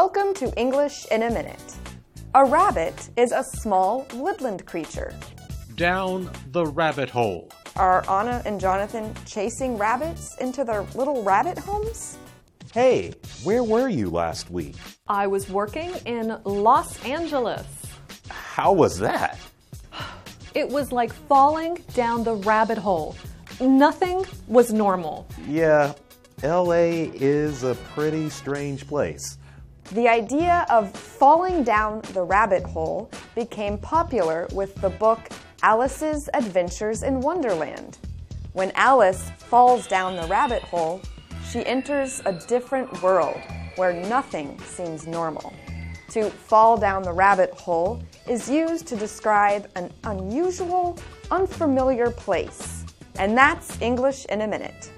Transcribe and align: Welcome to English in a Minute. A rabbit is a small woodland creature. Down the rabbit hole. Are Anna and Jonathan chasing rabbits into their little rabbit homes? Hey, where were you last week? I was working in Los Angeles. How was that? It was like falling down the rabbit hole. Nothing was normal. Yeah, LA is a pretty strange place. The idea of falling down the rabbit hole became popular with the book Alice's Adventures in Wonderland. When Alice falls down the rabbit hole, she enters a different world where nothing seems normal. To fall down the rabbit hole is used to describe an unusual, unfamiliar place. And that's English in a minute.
Welcome 0.00 0.34
to 0.34 0.52
English 0.58 1.06
in 1.12 1.22
a 1.22 1.30
Minute. 1.30 1.76
A 2.34 2.44
rabbit 2.44 3.10
is 3.16 3.30
a 3.30 3.44
small 3.44 4.04
woodland 4.14 4.66
creature. 4.66 5.14
Down 5.76 6.28
the 6.50 6.66
rabbit 6.66 7.08
hole. 7.08 7.48
Are 7.76 8.02
Anna 8.10 8.42
and 8.44 8.60
Jonathan 8.60 9.14
chasing 9.24 9.78
rabbits 9.78 10.36
into 10.38 10.64
their 10.64 10.82
little 10.96 11.22
rabbit 11.22 11.58
homes? 11.58 12.18
Hey, 12.72 13.12
where 13.44 13.62
were 13.62 13.88
you 13.88 14.10
last 14.10 14.50
week? 14.50 14.74
I 15.06 15.28
was 15.28 15.48
working 15.48 15.92
in 16.06 16.40
Los 16.42 17.00
Angeles. 17.04 17.64
How 18.28 18.72
was 18.72 18.98
that? 18.98 19.38
It 20.56 20.68
was 20.68 20.90
like 20.90 21.12
falling 21.12 21.78
down 21.94 22.24
the 22.24 22.34
rabbit 22.34 22.78
hole. 22.78 23.14
Nothing 23.60 24.24
was 24.48 24.72
normal. 24.72 25.28
Yeah, 25.48 25.92
LA 26.42 27.12
is 27.14 27.62
a 27.62 27.76
pretty 27.94 28.28
strange 28.28 28.88
place. 28.88 29.38
The 29.92 30.08
idea 30.08 30.66
of 30.70 30.90
falling 30.96 31.62
down 31.62 32.00
the 32.14 32.22
rabbit 32.22 32.64
hole 32.64 33.10
became 33.34 33.76
popular 33.76 34.48
with 34.52 34.74
the 34.76 34.88
book 34.88 35.20
Alice's 35.62 36.28
Adventures 36.32 37.02
in 37.02 37.20
Wonderland. 37.20 37.98
When 38.54 38.72
Alice 38.76 39.30
falls 39.36 39.86
down 39.86 40.16
the 40.16 40.26
rabbit 40.26 40.62
hole, 40.62 41.02
she 41.46 41.64
enters 41.66 42.22
a 42.24 42.32
different 42.32 43.02
world 43.02 43.40
where 43.76 43.92
nothing 43.92 44.58
seems 44.60 45.06
normal. 45.06 45.52
To 46.10 46.30
fall 46.30 46.78
down 46.78 47.02
the 47.02 47.12
rabbit 47.12 47.50
hole 47.52 48.02
is 48.26 48.48
used 48.48 48.86
to 48.86 48.96
describe 48.96 49.68
an 49.76 49.92
unusual, 50.04 50.98
unfamiliar 51.30 52.10
place. 52.10 52.84
And 53.18 53.36
that's 53.36 53.80
English 53.82 54.24
in 54.26 54.40
a 54.40 54.46
minute. 54.46 54.90